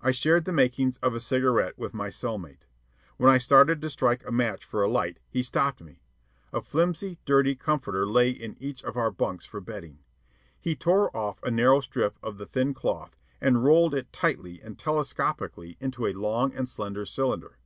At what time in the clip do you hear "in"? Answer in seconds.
8.30-8.56